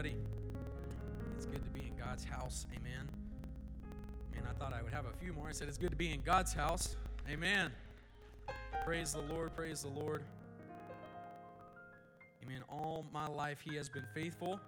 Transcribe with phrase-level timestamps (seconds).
[0.00, 0.22] everybody.
[1.36, 2.66] It's good to be in God's house.
[2.74, 3.06] Amen.
[4.32, 5.48] Man, I thought I would have a few more.
[5.48, 6.96] I said it's good to be in God's house.
[7.30, 7.70] Amen.
[8.82, 9.54] Praise the Lord.
[9.54, 10.22] Praise the Lord.
[12.42, 12.62] Amen.
[12.70, 14.58] All my life, He has been faithful.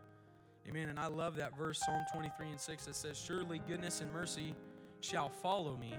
[0.68, 0.90] Amen.
[0.90, 4.54] And I love that verse, Psalm 23 and 6, that says, Surely goodness and mercy
[5.00, 5.94] shall follow me.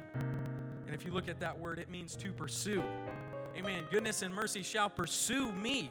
[0.86, 2.84] And if you look at that word, it means to pursue.
[3.58, 3.86] Amen.
[3.90, 5.90] Goodness and mercy shall pursue me.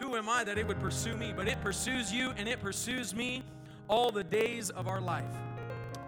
[0.00, 1.32] Who am I that it would pursue me?
[1.36, 3.42] But it pursues you and it pursues me
[3.86, 5.24] all the days of our life.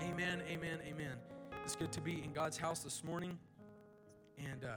[0.00, 1.12] Amen, amen, amen.
[1.62, 3.38] It's good to be in God's house this morning.
[4.38, 4.76] And uh,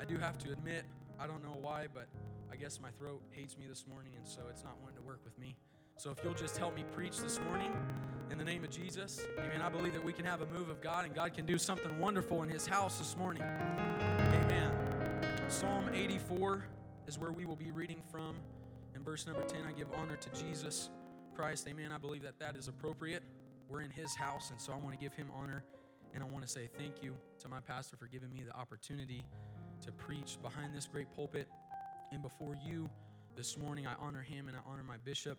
[0.00, 0.84] I do have to admit,
[1.18, 2.06] I don't know why, but
[2.52, 5.20] I guess my throat hates me this morning, and so it's not wanting to work
[5.24, 5.56] with me.
[5.96, 7.72] So if you'll just help me preach this morning
[8.30, 9.62] in the name of Jesus, amen.
[9.62, 11.98] I believe that we can have a move of God and God can do something
[11.98, 13.42] wonderful in His house this morning.
[13.42, 14.70] Amen.
[15.48, 16.64] Psalm 84
[17.06, 18.36] is where we will be reading from.
[18.94, 20.90] In verse number 10, I give honor to Jesus
[21.34, 21.66] Christ.
[21.68, 21.92] Amen.
[21.92, 23.22] I believe that that is appropriate.
[23.68, 25.64] We're in his house, and so I want to give him honor.
[26.14, 29.22] And I want to say thank you to my pastor for giving me the opportunity
[29.82, 31.48] to preach behind this great pulpit.
[32.12, 32.88] And before you
[33.36, 35.38] this morning, I honor him and I honor my bishop.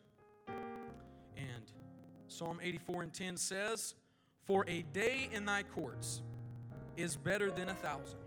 [1.37, 1.71] And
[2.27, 3.95] Psalm 84 and 10 says,
[4.45, 6.21] For a day in thy courts
[6.97, 8.19] is better than a thousand.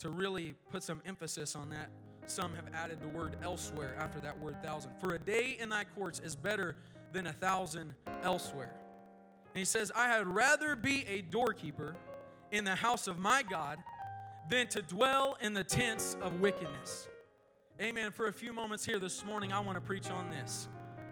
[0.00, 1.90] To really put some emphasis on that,
[2.26, 4.92] some have added the word elsewhere after that word thousand.
[4.98, 6.76] For a day in thy courts is better
[7.12, 8.74] than a thousand elsewhere.
[9.54, 11.96] And he says, I had rather be a doorkeeper
[12.50, 13.78] in the house of my God
[14.48, 17.08] than to dwell in the tents of wickedness.
[17.80, 18.10] Amen.
[18.10, 20.68] For a few moments here this morning, I want to preach on this.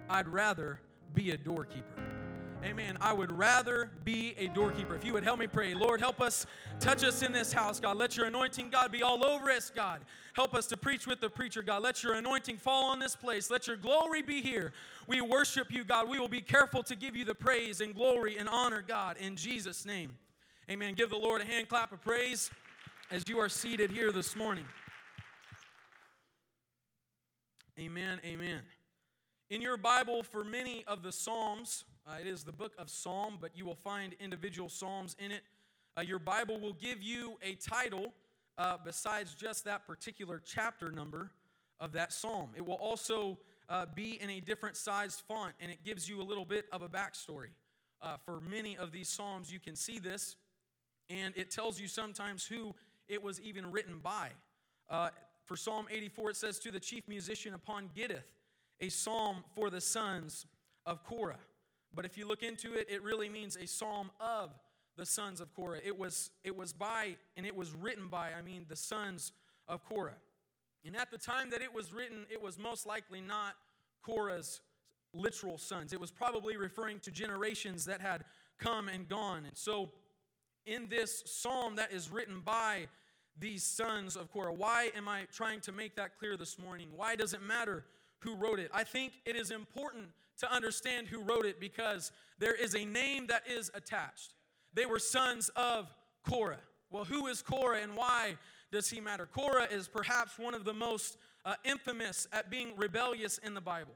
[0.08, 0.80] I'd rather
[1.14, 2.17] be a doorkeeper.
[2.64, 2.98] Amen.
[3.01, 4.97] I would rather be a doorkeeper.
[4.97, 6.45] If you would help me pray, Lord, help us,
[6.81, 7.97] touch us in this house, God.
[7.97, 10.01] Let your anointing, God, be all over us, God.
[10.33, 11.83] Help us to preach with the preacher, God.
[11.83, 13.48] Let your anointing fall on this place.
[13.48, 14.73] Let your glory be here.
[15.06, 16.09] We worship you, God.
[16.09, 19.36] We will be careful to give you the praise and glory and honor, God, in
[19.36, 20.11] Jesus' name.
[20.69, 20.95] Amen.
[20.95, 22.51] Give the Lord a hand clap of praise
[23.11, 24.64] as you are seated here this morning.
[27.79, 28.20] Amen.
[28.25, 28.61] Amen.
[29.48, 33.39] In your Bible, for many of the Psalms, uh, it is the book of Psalm,
[33.41, 35.42] but you will find individual Psalms in it.
[35.96, 38.14] Uh, your Bible will give you a title
[38.57, 41.30] uh, besides just that particular chapter number
[41.80, 42.51] of that Psalm.
[42.57, 43.39] It will also
[43.69, 46.83] uh, be in a different sized font, and it gives you a little bit of
[46.83, 47.51] a backstory.
[48.01, 50.36] Uh, for many of these Psalms, you can see this,
[51.11, 52.75] and it tells you sometimes who
[53.08, 54.30] it was even written by.
[54.89, 55.11] Uh,
[55.45, 58.23] for Psalm 84, it says, To the chief musician upon Gittith,
[58.80, 60.46] a psalm for the sons
[60.86, 61.39] of Korah.
[61.95, 64.51] But if you look into it, it really means a psalm of
[64.97, 65.79] the sons of Korah.
[65.85, 69.33] It was, it was by and it was written by, I mean, the sons
[69.67, 70.17] of Korah.
[70.85, 73.55] And at the time that it was written, it was most likely not
[74.03, 74.61] Korah's
[75.13, 75.93] literal sons.
[75.93, 78.25] It was probably referring to generations that had
[78.59, 79.45] come and gone.
[79.45, 79.91] And so,
[80.67, 82.89] in this psalm that is written by
[83.39, 86.89] these sons of Korah, why am I trying to make that clear this morning?
[86.95, 87.85] Why does it matter
[88.20, 88.70] who wrote it?
[88.75, 93.27] I think it is important to understand who wrote it because there is a name
[93.27, 94.35] that is attached.
[94.75, 95.93] They were sons of
[96.29, 96.61] Korah.
[96.91, 98.37] Well, who is Korah and why
[98.71, 99.27] does he matter?
[99.27, 103.95] Korah is perhaps one of the most uh, infamous at being rebellious in the Bible.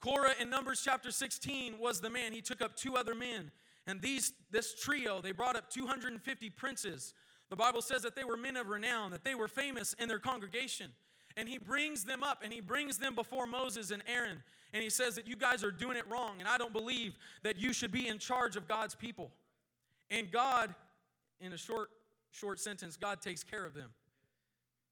[0.00, 2.32] Korah in Numbers chapter 16 was the man.
[2.32, 3.50] He took up two other men.
[3.86, 7.14] And these, this trio, they brought up 250 princes.
[7.50, 10.18] The Bible says that they were men of renown, that they were famous in their
[10.18, 10.90] congregation.
[11.38, 14.90] And he brings them up and he brings them before Moses and Aaron and he
[14.90, 17.90] says that you guys are doing it wrong, and I don't believe that you should
[17.90, 19.30] be in charge of God's people.
[20.10, 20.74] And God,
[21.40, 21.90] in a short,
[22.32, 23.90] short sentence, God takes care of them.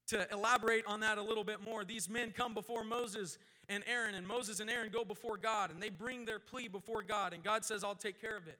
[0.07, 3.37] To elaborate on that a little bit more, these men come before Moses
[3.69, 7.03] and Aaron, and Moses and Aaron go before God, and they bring their plea before
[7.03, 8.57] God, and God says, I'll take care of it.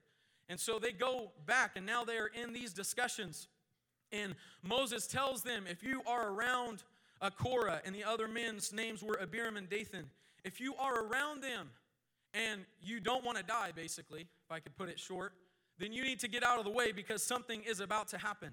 [0.48, 3.48] And so they go back, and now they are in these discussions.
[4.12, 6.84] And Moses tells them, if you are around
[7.20, 10.10] a Korah, and the other men's names were Abiram and Dathan,
[10.44, 11.70] if you are around them
[12.34, 15.32] and you don't want to die, basically, if I could put it short,
[15.78, 18.50] then you need to get out of the way because something is about to happen.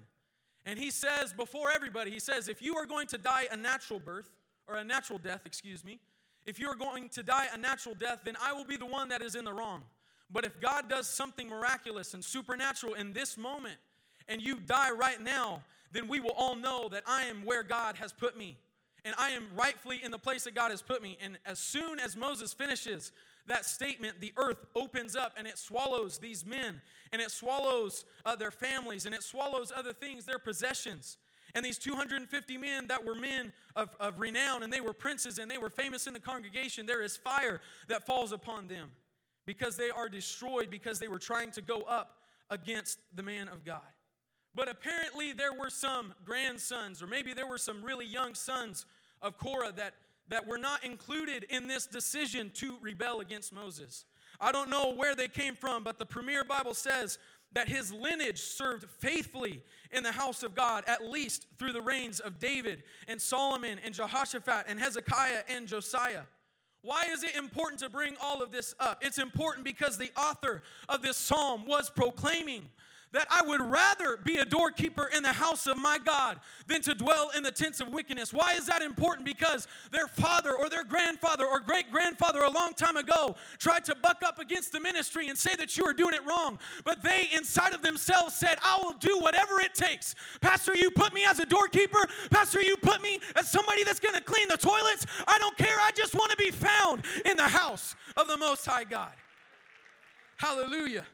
[0.64, 4.00] And he says, before everybody, he says, if you are going to die a natural
[4.00, 4.28] birth,
[4.68, 6.00] or a natural death, excuse me,
[6.44, 9.08] if you are going to die a natural death, then I will be the one
[9.08, 9.82] that is in the wrong.
[10.30, 13.76] But if God does something miraculous and supernatural in this moment,
[14.28, 15.62] and you die right now,
[15.92, 18.58] then we will all know that I am where God has put me
[19.06, 21.16] and I am rightfully in the place that God has put me.
[21.22, 23.12] And as soon as Moses finishes
[23.46, 26.80] that statement, the earth opens up and it swallows these men,
[27.12, 31.18] and it swallows uh, their families, and it swallows other things, their possessions.
[31.54, 35.48] And these 250 men that were men of, of renown and they were princes and
[35.48, 38.90] they were famous in the congregation, there is fire that falls upon them
[39.46, 42.18] because they are destroyed because they were trying to go up
[42.50, 43.80] against the man of God.
[44.56, 48.86] But apparently, there were some grandsons, or maybe there were some really young sons
[49.20, 49.92] of Korah that,
[50.28, 54.06] that were not included in this decision to rebel against Moses.
[54.40, 57.18] I don't know where they came from, but the Premier Bible says
[57.52, 59.62] that his lineage served faithfully
[59.92, 63.94] in the house of God, at least through the reigns of David and Solomon and
[63.94, 66.22] Jehoshaphat and Hezekiah and Josiah.
[66.80, 69.04] Why is it important to bring all of this up?
[69.04, 72.68] It's important because the author of this psalm was proclaiming
[73.16, 76.94] that I would rather be a doorkeeper in the house of my God than to
[76.94, 78.30] dwell in the tents of wickedness.
[78.30, 79.24] Why is that important?
[79.24, 83.94] Because their father or their grandfather or great grandfather a long time ago tried to
[83.94, 86.58] buck up against the ministry and say that you are doing it wrong.
[86.84, 90.14] But they inside of themselves said, I will do whatever it takes.
[90.42, 92.06] Pastor, you put me as a doorkeeper.
[92.30, 95.06] Pastor, you put me as somebody that's going to clean the toilets.
[95.26, 95.78] I don't care.
[95.80, 99.12] I just want to be found in the house of the Most High God.
[100.36, 101.06] Hallelujah.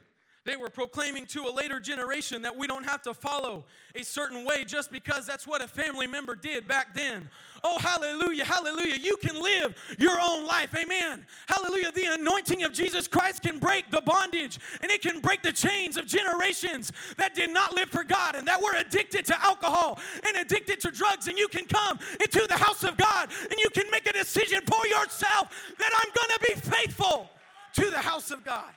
[0.44, 4.44] They were proclaiming to a later generation that we don't have to follow a certain
[4.44, 7.31] way just because that's what a family member did back then.
[7.62, 8.97] Oh, hallelujah, hallelujah.
[8.97, 10.75] You can live your own life.
[10.75, 11.25] Amen.
[11.47, 11.93] Hallelujah.
[11.93, 15.97] The anointing of Jesus Christ can break the bondage and it can break the chains
[15.97, 20.37] of generations that did not live for God and that were addicted to alcohol and
[20.39, 21.29] addicted to drugs.
[21.29, 24.61] And you can come into the house of God and you can make a decision
[24.67, 27.31] for yourself that I'm going to be faithful
[27.75, 28.73] to the house of God.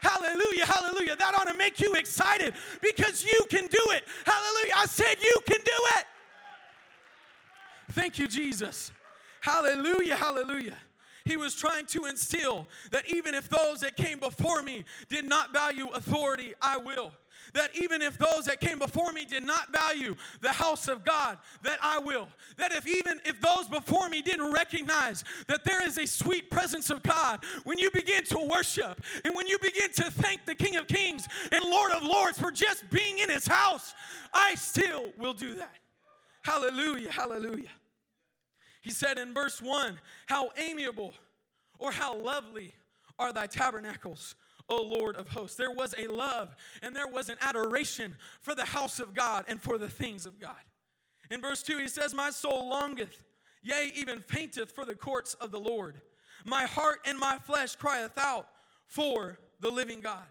[0.00, 1.16] Hallelujah, hallelujah.
[1.16, 4.04] That ought to make you excited because you can do it.
[4.24, 4.72] Hallelujah.
[4.76, 6.04] I said you can do it.
[7.92, 8.92] Thank you, Jesus.
[9.40, 10.76] Hallelujah, hallelujah.
[11.24, 15.52] He was trying to instill that even if those that came before me did not
[15.52, 17.12] value authority, I will
[17.54, 21.38] that even if those that came before me did not value the house of God,
[21.62, 22.28] that I will.
[22.56, 26.90] That if even if those before me didn't recognize that there is a sweet presence
[26.90, 30.76] of God, when you begin to worship and when you begin to thank the King
[30.76, 33.94] of Kings and Lord of Lords for just being in his house,
[34.32, 35.76] I still will do that.
[36.42, 37.70] Hallelujah, hallelujah.
[38.80, 41.12] He said in verse 1 How amiable
[41.78, 42.74] or how lovely
[43.18, 44.34] are thy tabernacles,
[44.68, 45.56] O Lord of hosts.
[45.56, 49.60] There was a love and there was an adoration for the house of God and
[49.60, 50.56] for the things of God.
[51.30, 53.24] In verse 2, he says, My soul longeth,
[53.62, 56.00] yea, even fainteth for the courts of the Lord.
[56.44, 58.48] My heart and my flesh crieth out
[58.86, 60.24] for the living God.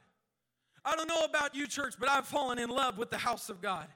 [0.83, 3.62] I don't know about you, church, but I've fallen in love with the house of
[3.62, 3.88] God.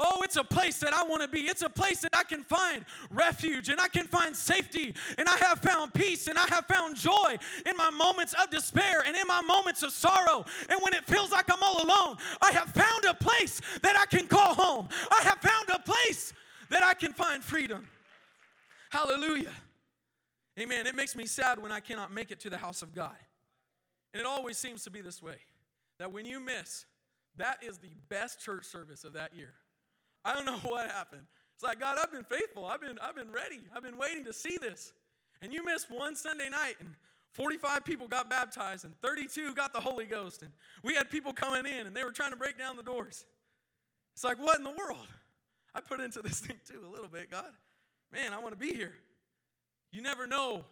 [0.00, 1.40] Oh, it's a place that I want to be.
[1.40, 4.94] It's a place that I can find refuge and I can find safety.
[5.16, 7.36] And I have found peace and I have found joy
[7.66, 10.44] in my moments of despair and in my moments of sorrow.
[10.68, 14.06] And when it feels like I'm all alone, I have found a place that I
[14.06, 14.88] can call home.
[15.10, 16.32] I have found a place
[16.70, 17.88] that I can find freedom.
[18.90, 19.52] Hallelujah.
[20.60, 20.86] Amen.
[20.86, 23.16] It makes me sad when I cannot make it to the house of God.
[24.14, 25.36] And it always seems to be this way
[25.98, 26.86] that when you miss,
[27.36, 29.54] that is the best church service of that year.
[30.24, 31.22] I don't know what happened.
[31.54, 32.66] It's like, God, I've been faithful.
[32.66, 33.60] I've been, I've been ready.
[33.74, 34.92] I've been waiting to see this.
[35.42, 36.90] And you missed one Sunday night, and
[37.32, 40.42] 45 people got baptized, and 32 got the Holy Ghost.
[40.42, 43.24] And we had people coming in, and they were trying to break down the doors.
[44.14, 45.06] It's like, what in the world?
[45.74, 47.52] I put into this thing too a little bit, God.
[48.12, 48.94] Man, I want to be here.
[49.92, 50.64] You never know.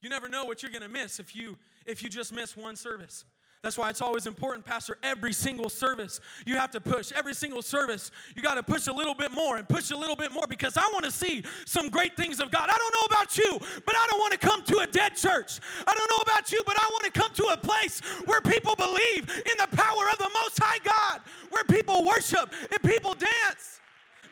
[0.00, 2.76] You never know what you're going to miss if you if you just miss one
[2.76, 3.24] service.
[3.66, 4.96] That's why it's always important, Pastor.
[5.02, 7.10] Every single service, you have to push.
[7.10, 10.14] Every single service, you got to push a little bit more and push a little
[10.14, 12.70] bit more because I want to see some great things of God.
[12.70, 15.58] I don't know about you, but I don't want to come to a dead church.
[15.84, 18.76] I don't know about you, but I want to come to a place where people
[18.76, 23.80] believe in the power of the Most High God, where people worship and people dance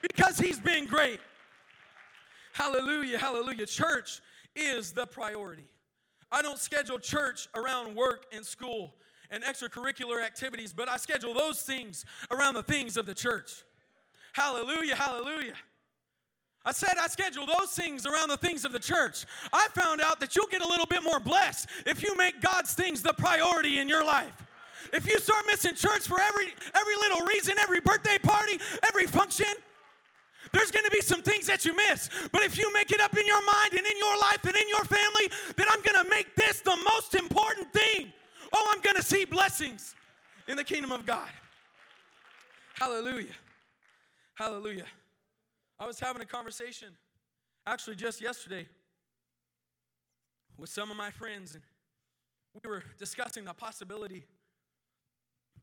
[0.01, 1.19] because He's been great.
[2.53, 3.67] Hallelujah, hallelujah.
[3.67, 4.21] Church
[4.55, 5.67] is the priority.
[6.31, 8.95] I don't schedule church around work and school
[9.31, 13.63] and extracurricular activities, but I schedule those things around the things of the church.
[14.33, 15.55] Hallelujah, hallelujah.
[16.65, 19.27] I said I schedule those things around the things of the church.
[19.53, 22.73] I found out that you'll get a little bit more blessed if you make God's
[22.73, 24.33] things the priority in your life.
[24.93, 29.53] If you start missing church for every every little reason, every birthday party, every function,
[30.53, 32.09] there's going to be some things that you miss.
[32.33, 34.69] But if you make it up in your mind and in your life and in
[34.69, 38.13] your family that I'm going to make this the most important thing,
[38.55, 39.95] Oh, I'm going to see blessings
[40.49, 41.29] in the kingdom of God.
[42.75, 43.35] Hallelujah.
[44.35, 44.87] Hallelujah.
[45.79, 46.89] I was having a conversation
[47.67, 48.67] actually just yesterday
[50.59, 51.63] with some of my friends, and
[52.63, 54.25] we were discussing the possibility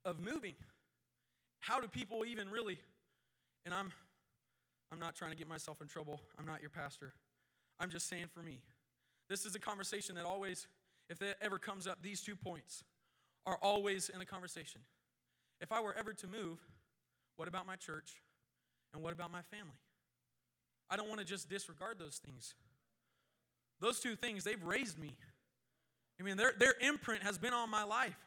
[0.03, 0.55] of moving.
[1.60, 2.79] How do people even really,
[3.65, 3.91] and I'm
[4.91, 6.19] I'm not trying to get myself in trouble.
[6.38, 7.13] I'm not your pastor.
[7.79, 8.60] I'm just saying for me.
[9.29, 10.67] This is a conversation that always,
[11.12, 12.84] if it ever comes up, these two points
[13.46, 14.82] are always in the conversation.
[15.60, 16.58] If I were ever to move,
[17.36, 18.13] what about my church?
[18.94, 19.77] And what about my family?
[20.89, 22.56] I don't want to just disregard those things.
[23.82, 25.15] Those two things, they've raised me.
[26.20, 28.18] I mean, their, their imprint has been on my life.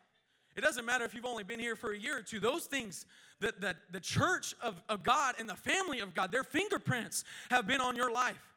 [0.57, 2.39] It doesn't matter if you've only been here for a year or two.
[2.39, 3.07] Those things
[3.41, 7.67] that, that the church of, of God and the family of God, their fingerprints have
[7.67, 8.53] been on your life.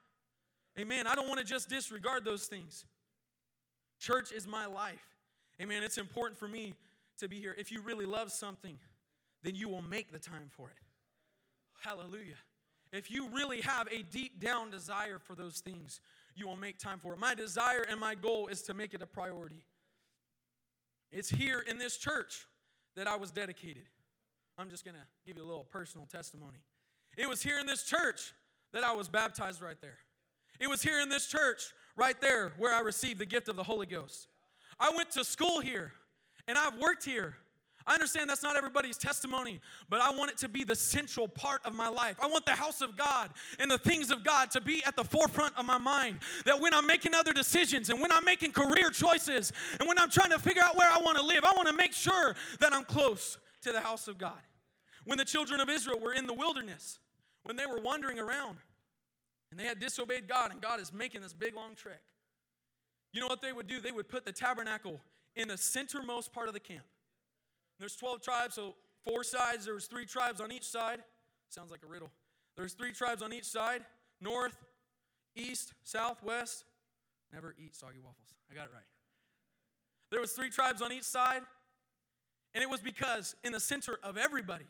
[0.79, 1.07] Amen.
[1.07, 2.85] I don't want to just disregard those things.
[3.99, 5.15] Church is my life.
[5.61, 5.83] Amen.
[5.83, 6.73] It's important for me
[7.19, 7.55] to be here.
[7.57, 8.77] If you really love something,
[9.43, 10.77] then you will make the time for it.
[11.81, 12.35] Hallelujah.
[12.91, 15.99] If you really have a deep down desire for those things,
[16.35, 17.19] you will make time for it.
[17.19, 19.63] My desire and my goal is to make it a priority.
[21.11, 22.45] It's here in this church
[22.95, 23.83] that I was dedicated.
[24.57, 26.57] I'm just going to give you a little personal testimony.
[27.17, 28.33] It was here in this church
[28.73, 29.97] that I was baptized right there.
[30.59, 33.63] It was here in this church right there where I received the gift of the
[33.63, 34.27] Holy Ghost.
[34.79, 35.91] I went to school here
[36.47, 37.35] and I've worked here
[37.87, 41.61] I understand that's not everybody's testimony, but I want it to be the central part
[41.63, 42.17] of my life.
[42.21, 45.05] I want the house of God and the things of God to be at the
[45.05, 46.19] forefront of my mind.
[46.43, 50.09] That when I'm making other decisions and when I'm making career choices and when I'm
[50.09, 52.73] trying to figure out where I want to live, I want to make sure that
[52.73, 54.39] I'm close to the house of God.
[55.05, 56.99] When the children of Israel were in the wilderness,
[57.43, 58.57] when they were wandering around
[59.51, 62.01] and they had disobeyed God, and God is making this big long trek,
[63.13, 63.79] you know what they would do?
[63.79, 64.99] They would put the tabernacle
[65.35, 66.83] in the centermost part of the camp.
[67.79, 69.65] There's 12 tribes, so four sides.
[69.65, 70.99] There was three tribes on each side.
[71.49, 72.11] Sounds like a riddle.
[72.55, 73.83] There's three tribes on each side
[74.19, 74.57] north,
[75.35, 76.65] east, south, west.
[77.31, 78.33] Never eat soggy waffles.
[78.51, 78.83] I got it right.
[80.11, 81.41] There was three tribes on each side,
[82.53, 84.65] and it was because in the center of everybody,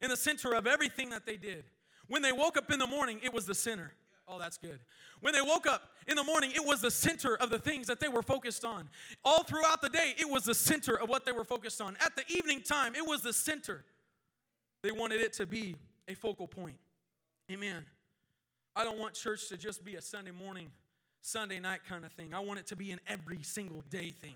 [0.00, 1.64] in the center of everything that they did,
[2.10, 3.92] when they woke up in the morning, it was the center.
[4.26, 4.80] Oh, that's good.
[5.20, 8.00] When they woke up in the morning, it was the center of the things that
[8.00, 8.88] they were focused on.
[9.24, 11.96] All throughout the day, it was the center of what they were focused on.
[12.04, 13.84] At the evening time, it was the center.
[14.82, 15.76] They wanted it to be
[16.08, 16.76] a focal point.
[17.48, 17.84] Amen.
[18.74, 20.72] I don't want church to just be a Sunday morning,
[21.22, 22.34] Sunday night kind of thing.
[22.34, 24.34] I want it to be an every single day thing.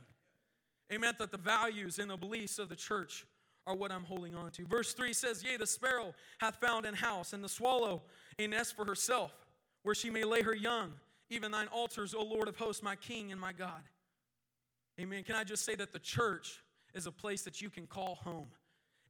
[0.93, 1.15] Amen.
[1.19, 3.27] That the values and the beliefs of the church
[3.67, 4.67] are what I'm holding on to.
[4.67, 8.03] Verse 3 says, Yea, the sparrow hath found an house, and the swallow
[8.39, 9.33] a nest for herself
[9.83, 10.93] where she may lay her young,
[11.31, 13.83] even thine altars, O Lord of hosts, my King and my God.
[15.01, 15.25] Amen.
[15.25, 16.63] Can I just say that the church
[16.95, 18.47] is a place that you can call home?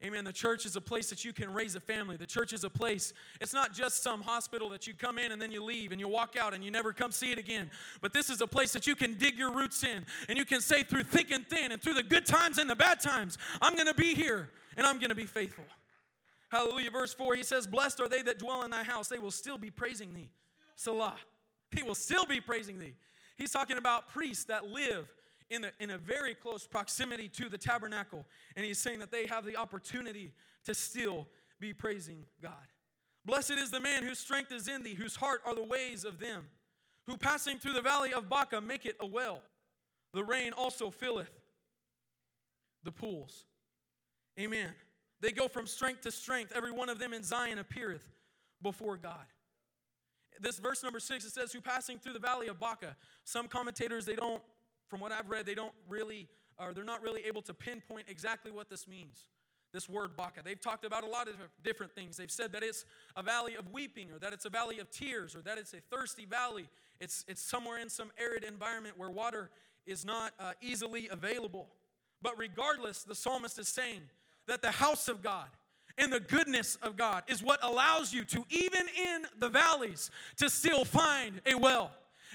[0.03, 0.25] Amen.
[0.25, 2.17] The church is a place that you can raise a family.
[2.17, 5.41] The church is a place, it's not just some hospital that you come in and
[5.41, 7.71] then you leave and you walk out and you never come see it again.
[8.03, 10.61] But this is a place that you can dig your roots in and you can
[10.61, 13.75] say through thick and thin and through the good times and the bad times, I'm
[13.75, 15.65] going to be here and I'm going to be faithful.
[16.51, 16.91] Hallelujah.
[16.91, 19.59] Verse 4, he says, Blessed are they that dwell in thy house, they will still
[19.59, 20.29] be praising thee.
[20.77, 21.17] Selah.
[21.71, 22.95] He will still be praising thee.
[23.37, 25.13] He's talking about priests that live
[25.51, 28.25] in, in a very close proximity to the tabernacle.
[28.57, 30.33] And he's saying that they have the opportunity
[30.65, 31.29] to still
[31.61, 32.53] be praising God.
[33.25, 36.19] Blessed is the man whose strength is in thee, whose heart are the ways of
[36.19, 36.45] them,
[37.07, 39.43] who passing through the valley of Baca make it a well.
[40.13, 41.31] The rain also filleth
[42.83, 43.47] the pools.
[44.39, 44.71] Amen.
[45.21, 46.53] They go from strength to strength.
[46.55, 48.07] Every one of them in Zion appeareth
[48.63, 49.25] before God.
[50.41, 52.97] This verse number six, it says, who passing through the valley of Baca.
[53.25, 54.43] Some commentators, they don't,
[54.95, 58.53] from what I've read, they don't really, or they're not really able to pinpoint exactly
[58.53, 59.25] what this means.
[59.73, 60.41] This word Baca.
[60.45, 61.35] They've talked about a lot of
[61.65, 62.17] different things.
[62.17, 62.85] They've said that it's
[63.17, 65.81] a valley of weeping, or that it's a valley of tears, or that it's a
[65.91, 66.69] thirsty valley.
[67.01, 69.51] It's, it's somewhere in some arid environment where water
[69.85, 71.67] is not uh, easily available.
[72.23, 74.03] But regardless, the psalmist is saying
[74.47, 75.49] that the house of God,
[75.99, 80.49] and the goodness of God is what allows you to, even in the valleys, to
[80.49, 81.91] still find a well.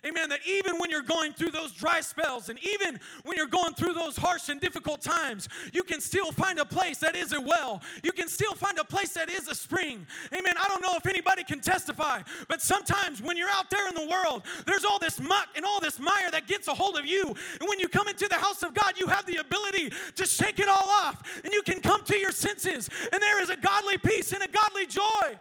[0.05, 0.29] Amen.
[0.29, 3.93] That even when you're going through those dry spells and even when you're going through
[3.93, 7.81] those harsh and difficult times, you can still find a place that is a well.
[8.03, 10.05] You can still find a place that is a spring.
[10.33, 10.53] Amen.
[10.59, 14.07] I don't know if anybody can testify, but sometimes when you're out there in the
[14.07, 17.25] world, there's all this muck and all this mire that gets a hold of you.
[17.59, 20.59] And when you come into the house of God, you have the ability to shake
[20.59, 22.89] it all off and you can come to your senses.
[23.11, 25.37] And there is a godly peace and a godly joy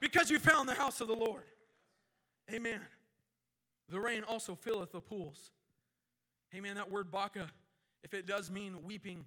[0.00, 1.42] because you found the house of the Lord.
[2.52, 2.80] Amen.
[3.92, 5.50] The rain also filleth the pools.
[6.54, 6.76] Amen.
[6.76, 7.46] That word Baca,
[8.02, 9.22] if it does mean weeping,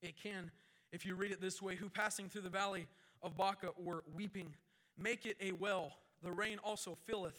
[0.00, 0.50] it can,
[0.90, 2.86] if you read it this way, who passing through the valley
[3.22, 4.54] of Baca or weeping,
[4.98, 5.92] make it a well.
[6.22, 7.38] The rain also filleth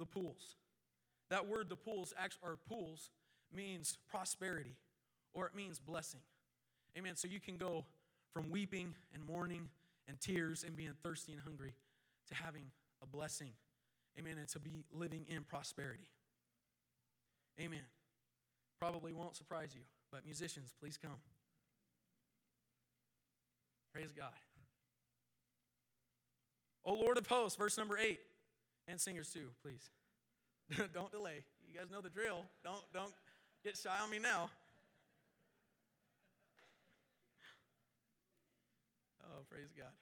[0.00, 0.56] the pools.
[1.30, 3.10] That word, the pools, or pools,
[3.54, 4.74] means prosperity
[5.32, 6.20] or it means blessing.
[6.98, 7.14] Amen.
[7.14, 7.84] So you can go
[8.32, 9.68] from weeping and mourning
[10.08, 11.74] and tears and being thirsty and hungry
[12.26, 12.64] to having
[13.00, 13.52] a blessing.
[14.18, 14.34] Amen.
[14.38, 16.08] And to be living in prosperity.
[17.60, 17.80] Amen.
[18.80, 19.82] Probably won't surprise you,
[20.12, 21.18] but musicians, please come.
[23.92, 24.32] Praise God.
[26.84, 28.20] O Lord of hosts, verse number eight.
[28.86, 29.90] And singers too, please.
[30.94, 31.44] don't delay.
[31.66, 32.44] You guys know the drill.
[32.64, 33.12] Don't don't
[33.62, 34.50] get shy on me now.
[39.24, 39.92] Oh, praise God.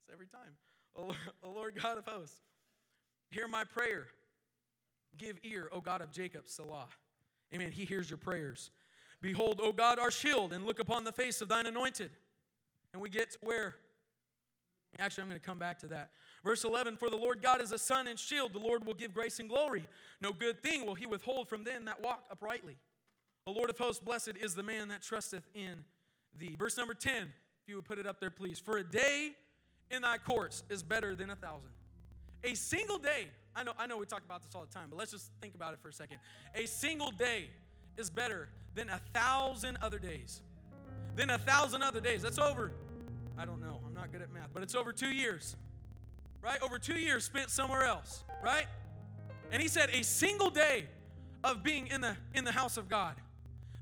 [0.00, 0.56] It's every time.
[0.96, 2.40] Oh, o oh, Lord God of hosts,
[3.30, 4.06] hear my prayer.
[5.18, 6.88] Give ear, O God of Jacob, Selah.
[7.54, 7.72] Amen.
[7.72, 8.70] He hears your prayers.
[9.20, 12.10] Behold, O God, our shield, and look upon the face of thine anointed.
[12.92, 13.76] And we get to where?
[14.98, 16.10] Actually, I'm going to come back to that.
[16.44, 18.52] Verse 11 For the Lord God is a sun and shield.
[18.52, 19.86] The Lord will give grace and glory.
[20.20, 22.76] No good thing will he withhold from them that walk uprightly.
[23.46, 25.84] The Lord of hosts, blessed is the man that trusteth in
[26.38, 26.56] thee.
[26.58, 28.58] Verse number 10, if you would put it up there, please.
[28.58, 29.32] For a day
[29.90, 31.70] in thy courts is better than a thousand.
[32.44, 34.98] A single day, I know, I know we talk about this all the time, but
[34.98, 36.18] let's just think about it for a second.
[36.54, 37.50] A single day
[37.96, 40.40] is better than a thousand other days.
[41.16, 42.22] Than a thousand other days.
[42.22, 42.72] That's over,
[43.36, 45.56] I don't know, I'm not good at math, but it's over two years
[46.42, 46.60] right?
[46.62, 48.66] Over two years spent somewhere else, right?
[49.52, 50.86] And he said, a single day
[51.42, 53.14] of being in the in the house of God.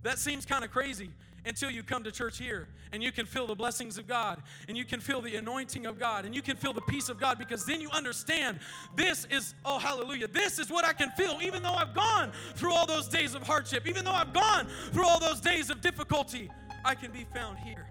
[0.02, 1.10] That seems kind of crazy
[1.48, 4.76] until you come to church here and you can feel the blessings of God and
[4.76, 7.38] you can feel the anointing of God and you can feel the peace of God
[7.38, 8.60] because then you understand
[8.94, 12.72] this is, oh, hallelujah, this is what I can feel even though I've gone through
[12.72, 16.50] all those days of hardship, even though I've gone through all those days of difficulty,
[16.84, 17.88] I can be found here.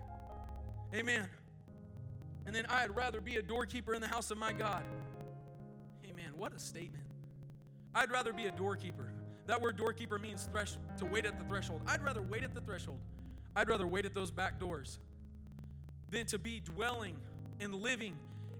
[0.93, 1.27] Amen.
[2.45, 4.83] And then I'd rather be a doorkeeper in the house of my God.
[6.09, 6.31] Amen.
[6.37, 7.03] What a statement.
[7.93, 9.11] I'd rather be a doorkeeper.
[9.47, 11.81] That word doorkeeper means thresh, to wait at the threshold.
[11.87, 12.99] I'd rather wait at the threshold.
[13.57, 14.99] I'd rather wait at those back doors
[16.11, 17.17] than to be dwelling
[17.59, 18.15] and living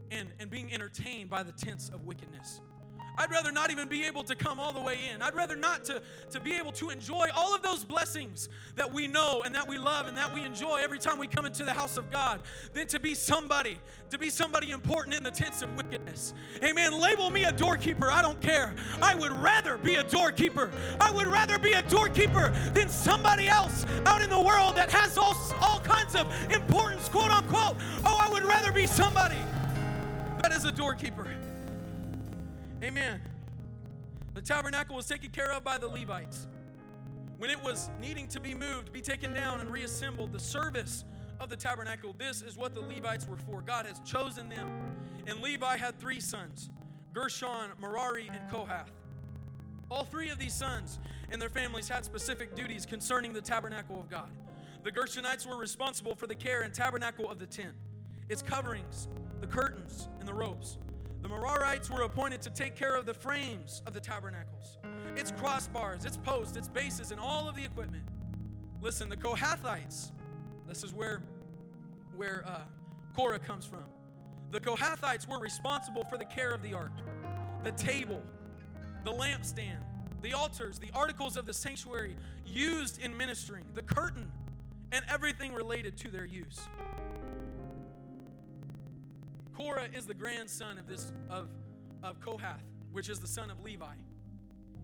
[0.10, 2.62] and, and being entertained by the tents of wickedness.
[3.18, 5.22] I'd rather not even be able to come all the way in.
[5.22, 9.08] I'd rather not to, to be able to enjoy all of those blessings that we
[9.08, 11.74] know and that we love and that we enjoy every time we come into the
[11.74, 12.42] house of God
[12.74, 13.80] than to be somebody,
[14.12, 16.36] to be somebody important in the tents of wickedness.
[16.64, 17.00] Amen.
[17.00, 18.12] Label me a doorkeeper.
[18.12, 18.76] I don't care.
[19.02, 20.72] I would rather be a doorkeeper.
[21.02, 25.18] I would rather be a doorkeeper than somebody else out in the world that has
[25.18, 27.78] all, all kinds of importance, quote unquote.
[28.06, 29.38] Oh, I would rather be somebody
[30.42, 31.28] that is a doorkeeper.
[32.84, 33.22] Amen.
[34.36, 36.48] The tabernacle was taken care of by the Levites.
[37.38, 41.06] When it was needing to be moved, be taken down, and reassembled, the service
[41.40, 43.62] of the tabernacle, this is what the Levites were for.
[43.62, 44.70] God has chosen them.
[45.26, 46.70] And Levi had three sons
[47.14, 48.92] Gershon, Merari, and Kohath.
[49.90, 51.00] All three of these sons
[51.32, 54.30] and their families had specific duties concerning the tabernacle of God.
[54.84, 57.74] The Gershonites were responsible for the care and tabernacle of the tent,
[58.30, 59.08] its coverings,
[59.42, 60.78] the curtains, and the ropes.
[61.22, 64.78] The Merarites were appointed to take care of the frames of the tabernacles,
[65.16, 68.04] its crossbars, its posts, its bases, and all of the equipment.
[68.82, 70.12] Listen, the Kohathites,
[70.68, 71.24] this is where,
[72.16, 72.62] where uh,
[73.16, 73.84] Korah comes from.
[74.52, 76.94] The Kohathites were responsible for the care of the ark,
[77.64, 78.22] the table,
[79.04, 79.80] the lampstand,
[80.22, 84.32] the altars, the articles of the sanctuary used in ministering, the curtain,
[84.92, 86.62] and everything related to their use.
[89.58, 91.48] Korah is the grandson of this of,
[92.04, 93.86] of Kohath, which is the son of Levi.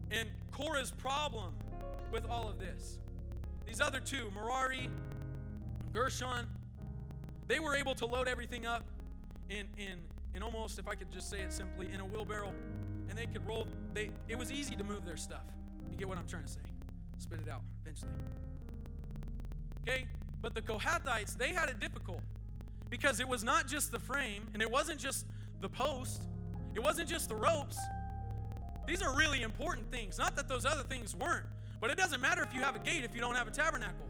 [0.09, 1.53] And Korah's problem
[2.11, 2.97] with all of this,
[3.67, 4.89] these other two, Merari,
[5.93, 6.47] Gershon,
[7.47, 8.83] they were able to load everything up
[9.49, 9.99] in in
[10.33, 12.51] in almost, if I could just say it simply, in a wheelbarrow,
[13.09, 13.67] and they could roll.
[13.93, 15.45] They it was easy to move their stuff.
[15.91, 16.61] You get what I'm trying to say?
[17.19, 18.09] Spit it out eventually.
[19.87, 20.07] Okay,
[20.41, 22.21] but the Kohathites they had it difficult
[22.93, 25.25] because it was not just the frame and it wasn't just
[25.61, 26.21] the post,
[26.75, 27.79] it wasn't just the ropes.
[28.85, 30.19] These are really important things.
[30.19, 31.47] Not that those other things weren't,
[31.81, 34.05] but it doesn't matter if you have a gate if you don't have a tabernacle.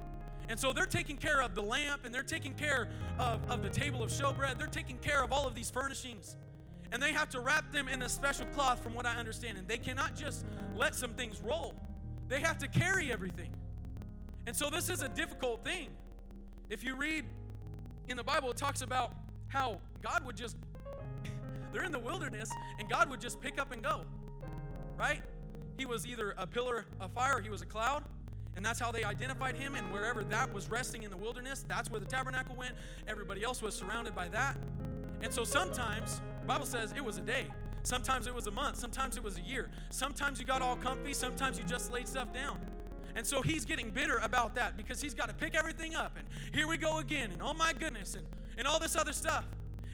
[0.49, 3.69] And so they're taking care of the lamp and they're taking care of, of the
[3.69, 4.57] table of showbread.
[4.57, 6.35] They're taking care of all of these furnishings.
[6.91, 9.57] And they have to wrap them in a special cloth, from what I understand.
[9.57, 11.73] And they cannot just let some things roll,
[12.27, 13.53] they have to carry everything.
[14.45, 15.87] And so this is a difficult thing.
[16.69, 17.23] If you read
[18.07, 19.13] in the Bible, it talks about
[19.47, 20.57] how God would just,
[21.71, 24.01] they're in the wilderness, and God would just pick up and go,
[24.97, 25.21] right?
[25.77, 28.03] He was either a pillar of fire, he was a cloud,
[28.55, 29.75] and that's how they identified him.
[29.75, 32.75] And wherever that was resting in the wilderness, that's where the tabernacle went.
[33.07, 34.57] Everybody else was surrounded by that.
[35.21, 37.47] And so sometimes, Bible says it was a day.
[37.83, 38.77] Sometimes it was a month.
[38.77, 39.69] Sometimes it was a year.
[39.89, 41.13] Sometimes you got all comfy.
[41.13, 42.59] Sometimes you just laid stuff down.
[43.15, 46.17] And so he's getting bitter about that because he's got to pick everything up.
[46.17, 47.31] And here we go again.
[47.31, 48.15] And oh my goodness.
[48.15, 48.25] And,
[48.57, 49.45] and all this other stuff.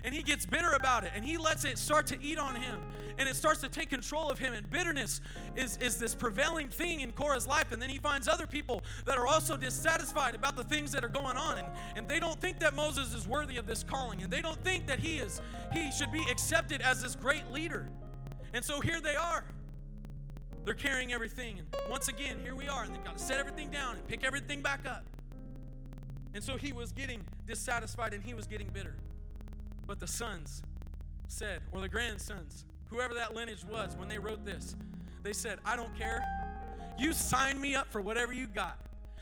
[0.04, 2.80] and he gets bitter about it and he lets it start to eat on him
[3.18, 5.22] and it starts to take control of him and bitterness
[5.56, 9.18] is, is this prevailing thing in Korah's life and then he finds other people that
[9.18, 12.60] are also dissatisfied about the things that are going on and, and they don't think
[12.60, 15.42] that Moses is worthy of this calling and they don't think that he is
[15.74, 17.90] he should be accepted as this great leader
[18.54, 19.44] and so here they are
[20.66, 23.70] they're carrying everything and once again here we are and they've got to set everything
[23.70, 25.04] down and pick everything back up
[26.34, 28.96] and so he was getting dissatisfied and he was getting bitter
[29.88, 30.62] but the sons
[31.30, 34.76] said, or the grandsons, whoever that lineage was, when they wrote this,
[35.24, 36.24] they said, I don't care.
[36.98, 38.78] You sign me up for whatever you got.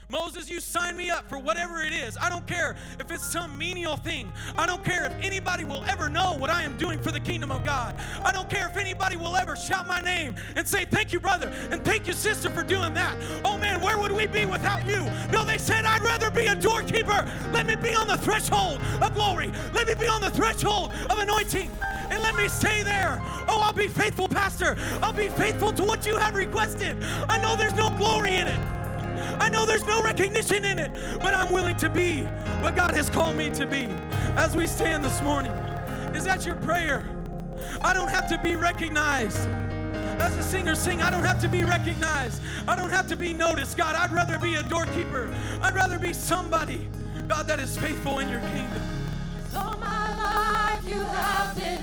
[0.10, 2.18] Moses, you sign me up for whatever it is.
[2.22, 4.32] I don't care if it's some menial thing.
[4.58, 7.52] I don't care if anybody will ever know what I am doing for the kingdom
[7.52, 7.94] of God.
[8.24, 11.50] I don't care if anybody will ever shout my name and say, Thank you, brother,
[11.72, 13.18] and thank you, sister, for doing that.
[13.44, 15.02] Oh man, where would we be without you?
[15.30, 17.30] No, they said, I'd rather be a doorkeeper.
[17.52, 19.52] Let me be on the threshold of glory.
[19.74, 21.70] Let me be on the threshold of anointing.
[22.10, 23.22] And let me stay there.
[23.50, 24.78] Oh, I'll be faithful, Pastor.
[25.02, 26.96] I'll be faithful to what you have requested.
[27.28, 28.77] I know there's no glory in it.
[29.40, 32.22] I know there's no recognition in it, but I'm willing to be
[32.62, 33.88] what God has called me to be.
[34.36, 35.52] As we stand this morning,
[36.14, 37.08] is that your prayer?
[37.82, 39.48] I don't have to be recognized.
[40.20, 42.42] As the singers sing, I don't have to be recognized.
[42.68, 43.78] I don't have to be noticed.
[43.78, 45.34] God, I'd rather be a doorkeeper.
[45.62, 46.90] I'd rather be somebody,
[47.28, 48.82] God, that is faithful in your kingdom.
[49.56, 51.77] All my life you have been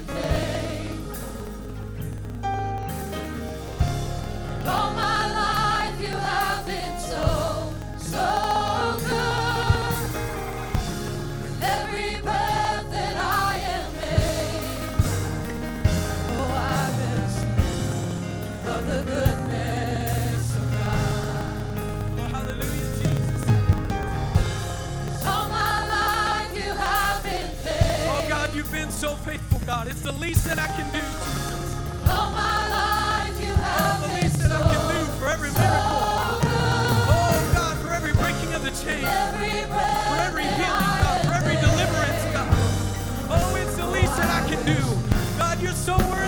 [29.85, 29.91] God.
[29.91, 31.05] It's the least that I can do.
[32.11, 36.41] All my life you have The least that I can do for every miracle.
[36.41, 36.51] so.
[37.13, 39.05] Oh, God, for every breaking of the chain.
[39.05, 42.49] Every for every healing, God, for every deliverance, God.
[43.31, 44.81] Oh, it's the least that I can do.
[45.39, 46.24] God, you're so worthy,